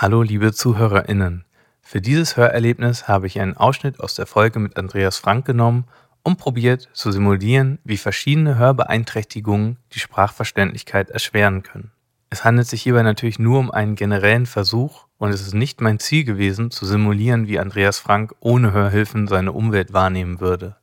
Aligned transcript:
Hallo 0.00 0.22
liebe 0.22 0.54
Zuhörerinnen. 0.54 1.44
Für 1.82 2.00
dieses 2.00 2.38
Hörerlebnis 2.38 3.06
habe 3.06 3.26
ich 3.26 3.38
einen 3.38 3.58
Ausschnitt 3.58 4.00
aus 4.00 4.14
der 4.14 4.24
Folge 4.24 4.58
mit 4.58 4.78
Andreas 4.78 5.18
Frank 5.18 5.44
genommen 5.44 5.84
und 6.22 6.38
probiert 6.38 6.88
zu 6.94 7.12
simulieren, 7.12 7.80
wie 7.84 7.98
verschiedene 7.98 8.56
Hörbeeinträchtigungen 8.56 9.76
die 9.92 9.98
Sprachverständlichkeit 9.98 11.10
erschweren 11.10 11.62
können. 11.62 11.90
Es 12.30 12.44
handelt 12.44 12.66
sich 12.66 12.80
hierbei 12.80 13.02
natürlich 13.02 13.38
nur 13.38 13.58
um 13.58 13.70
einen 13.70 13.94
generellen 13.94 14.46
Versuch 14.46 15.04
und 15.18 15.32
es 15.32 15.42
ist 15.42 15.52
nicht 15.52 15.82
mein 15.82 15.98
Ziel 15.98 16.24
gewesen, 16.24 16.70
zu 16.70 16.86
simulieren, 16.86 17.46
wie 17.46 17.58
Andreas 17.58 17.98
Frank 17.98 18.34
ohne 18.40 18.72
Hörhilfen 18.72 19.28
seine 19.28 19.52
Umwelt 19.52 19.92
wahrnehmen 19.92 20.40
würde. 20.40 20.76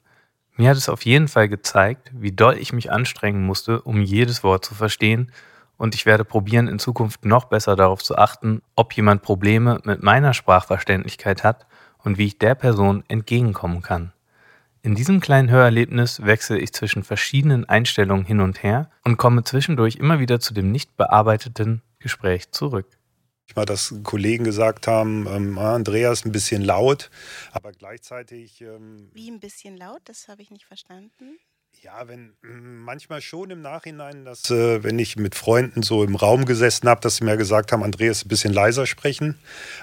Mir 0.57 0.69
hat 0.69 0.77
es 0.77 0.89
auf 0.89 1.05
jeden 1.05 1.27
Fall 1.27 1.49
gezeigt, 1.49 2.11
wie 2.13 2.33
doll 2.33 2.55
ich 2.59 2.71
mich 2.71 2.91
anstrengen 2.91 3.43
musste, 3.43 3.81
um 3.81 3.99
jedes 3.99 4.43
Wort 4.43 4.63
zu 4.63 4.75
verstehen 4.75 5.31
und 5.77 5.95
ich 5.95 6.05
werde 6.05 6.25
probieren, 6.25 6.67
in 6.67 6.79
Zukunft 6.79 7.25
noch 7.25 7.45
besser 7.45 7.75
darauf 7.75 8.03
zu 8.03 8.17
achten, 8.17 8.61
ob 8.75 8.93
jemand 8.93 9.21
Probleme 9.21 9.79
mit 9.83 10.03
meiner 10.03 10.33
Sprachverständlichkeit 10.33 11.43
hat 11.43 11.67
und 12.03 12.17
wie 12.17 12.25
ich 12.25 12.39
der 12.39 12.55
Person 12.55 13.03
entgegenkommen 13.07 13.81
kann. 13.81 14.13
In 14.81 14.95
diesem 14.95 15.19
kleinen 15.19 15.49
Hörerlebnis 15.49 16.23
wechsle 16.23 16.59
ich 16.59 16.71
zwischen 16.73 17.03
verschiedenen 17.03 17.65
Einstellungen 17.65 18.25
hin 18.25 18.39
und 18.39 18.63
her 18.63 18.89
und 19.03 19.17
komme 19.17 19.43
zwischendurch 19.43 19.97
immer 19.97 20.19
wieder 20.19 20.39
zu 20.39 20.53
dem 20.53 20.71
nicht 20.71 20.95
bearbeiteten 20.95 21.81
Gespräch 21.99 22.51
zurück. 22.51 22.87
Mal, 23.55 23.65
dass 23.65 23.95
Kollegen 24.03 24.43
gesagt 24.43 24.87
haben, 24.87 25.25
ähm, 25.27 25.57
ah, 25.57 25.75
Andreas 25.75 26.25
ein 26.25 26.31
bisschen 26.31 26.61
laut, 26.61 27.09
aber 27.51 27.71
gleichzeitig. 27.71 28.61
Ähm, 28.61 29.09
Wie 29.13 29.31
ein 29.31 29.39
bisschen 29.39 29.77
laut? 29.77 30.01
Das 30.05 30.27
habe 30.27 30.41
ich 30.41 30.51
nicht 30.51 30.65
verstanden. 30.65 31.39
Ja, 31.83 32.07
wenn 32.07 32.33
mm, 32.41 32.83
manchmal 32.85 33.21
schon 33.21 33.51
im 33.51 33.61
Nachhinein, 33.61 34.25
dass 34.25 34.49
äh, 34.49 34.83
wenn 34.83 34.97
ich 34.97 35.15
mit 35.15 35.35
Freunden 35.35 35.83
so 35.83 36.03
im 36.03 36.15
Raum 36.15 36.45
gesessen 36.45 36.89
habe, 36.89 37.01
dass 37.01 37.17
sie 37.17 37.25
mir 37.25 37.37
gesagt 37.37 37.71
haben, 37.71 37.83
Andreas 37.83 38.25
ein 38.25 38.29
bisschen 38.29 38.53
leiser 38.53 38.85
sprechen. 38.85 39.35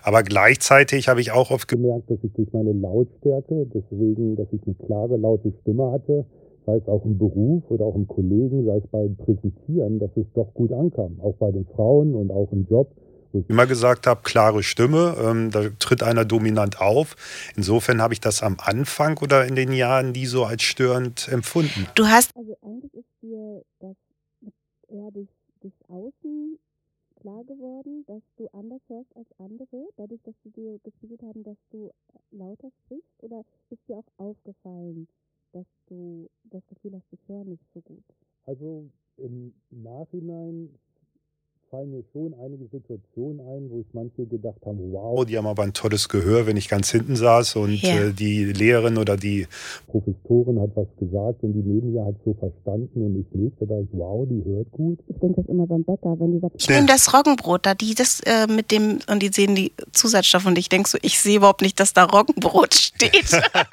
Aber 0.02 0.22
gleichzeitig 0.22 1.08
habe 1.08 1.20
ich 1.20 1.30
auch 1.30 1.50
oft 1.50 1.68
gemerkt, 1.68 2.10
dass 2.10 2.18
ich 2.22 2.32
durch 2.32 2.52
meine 2.52 2.72
Lautstärke, 2.72 3.66
deswegen, 3.72 4.34
dass 4.36 4.48
ich 4.52 4.60
eine 4.66 4.74
klare, 4.86 5.16
laute 5.16 5.52
Stimme 5.62 5.92
hatte, 5.92 6.26
sei 6.66 6.76
es 6.76 6.88
auch 6.88 7.04
im 7.04 7.16
Beruf 7.16 7.62
oder 7.68 7.84
auch 7.84 7.94
im 7.94 8.08
Kollegen, 8.08 8.64
sei 8.66 8.78
es 8.78 8.86
beim 8.90 9.16
Präsentieren, 9.16 9.98
dass 10.00 10.10
es 10.16 10.26
doch 10.34 10.52
gut 10.54 10.72
ankam. 10.72 11.20
Auch 11.20 11.36
bei 11.36 11.52
den 11.52 11.66
Frauen 11.66 12.14
und 12.14 12.30
auch 12.30 12.50
im 12.50 12.66
Job 12.68 12.90
wo 13.34 13.40
ich 13.40 13.50
immer 13.50 13.66
gesagt 13.66 14.06
habe, 14.06 14.22
klare 14.22 14.62
Stimme, 14.62 15.16
ähm, 15.20 15.50
da 15.50 15.68
tritt 15.80 16.04
einer 16.04 16.24
dominant 16.24 16.80
auf. 16.80 17.16
Insofern 17.56 18.00
habe 18.00 18.14
ich 18.14 18.20
das 18.20 18.42
am 18.42 18.56
Anfang 18.60 19.18
oder 19.18 19.44
in 19.44 19.56
den 19.56 19.72
Jahren 19.72 20.12
nie 20.12 20.26
so 20.26 20.44
als 20.44 20.62
störend 20.62 21.28
empfunden. 21.28 21.88
Du 21.96 22.06
hast 22.06 22.34
Also 22.36 22.56
eigentlich 22.62 22.94
ist 22.94 23.10
dir 23.20 23.62
das 23.80 23.96
eher 24.88 25.10
durch, 25.10 25.28
durch 25.60 25.74
Außen 25.88 26.58
klar 27.20 27.42
geworden, 27.44 28.04
dass 28.06 28.22
du 28.36 28.46
anders 28.52 28.80
hörst 28.88 29.16
als 29.16 29.26
andere, 29.38 29.88
dadurch, 29.96 30.22
dass 30.22 30.34
sie 30.44 30.50
dir 30.50 30.78
gespiegelt 30.84 31.22
haben, 31.22 31.42
dass 31.42 31.56
du 31.70 31.90
lauter 32.30 32.68
sprichst? 32.84 33.18
Oder 33.18 33.42
ist 33.70 33.80
dir 33.88 33.96
auch 33.96 34.06
aufgefallen, 34.18 35.08
dass 35.52 35.66
du 35.88 36.30
das 36.44 36.62
Gefühl 36.68 36.92
hast, 36.94 37.06
ich 37.10 37.20
höre 37.26 37.44
nicht 37.44 37.64
so 37.74 37.80
gut? 37.80 38.04
Also 38.46 38.88
im 39.16 39.54
Nachhinein 39.70 40.78
fallen 41.74 41.90
mir 41.90 42.04
schon 42.12 42.32
einige 42.44 42.64
Situationen 42.70 43.40
ein, 43.40 43.68
wo 43.68 43.80
ich 43.80 43.86
manche 43.92 44.24
gedacht 44.26 44.60
habe, 44.64 44.78
wow, 44.92 45.24
die 45.24 45.36
haben 45.36 45.46
aber 45.48 45.64
ein 45.64 45.72
tolles 45.72 46.08
Gehör, 46.08 46.46
wenn 46.46 46.56
ich 46.56 46.68
ganz 46.68 46.90
hinten 46.90 47.16
saß 47.16 47.56
und 47.56 47.82
Ja. 47.82 47.96
äh, 47.98 48.12
die 48.12 48.44
Lehrerin 48.44 48.96
oder 48.96 49.16
die 49.16 49.48
Professorin 49.88 50.60
hat 50.60 50.70
was 50.76 50.86
gesagt 51.00 51.42
und 51.42 51.52
die 51.54 51.62
neben 51.68 51.92
mir 51.92 52.04
hat 52.04 52.14
so 52.24 52.32
verstanden 52.34 53.04
und 53.06 53.20
ich 53.20 53.26
nicht. 53.36 53.56
Da 53.60 53.66
dachte 53.66 53.88
ich, 53.90 53.98
wow, 53.98 54.24
die 54.28 54.44
hört 54.44 54.70
gut. 54.70 54.98
Ich 55.08 55.16
denke 55.18 55.40
das 55.40 55.46
immer 55.48 55.66
beim 55.66 55.82
Bäcker, 55.82 56.14
wenn 56.20 56.32
die 56.34 56.38
sagt, 56.38 56.54
ich 56.58 56.68
nehme 56.68 56.86
das 56.86 57.12
Roggenbrot 57.12 57.66
da, 57.66 57.74
die 57.74 57.94
das 57.94 58.20
äh, 58.20 58.46
mit 58.46 58.70
dem, 58.70 58.98
und 59.10 59.20
die 59.20 59.28
sehen 59.32 59.56
die 59.56 59.72
Zusatzstoffe 59.92 60.46
und 60.46 60.56
ich 60.58 60.68
denke 60.68 60.88
so, 60.88 60.98
ich 61.02 61.18
sehe 61.18 61.38
überhaupt 61.38 61.62
nicht, 61.62 61.80
dass 61.80 61.92
da 61.92 62.04
Roggenbrot 62.04 62.74
steht. 62.74 63.30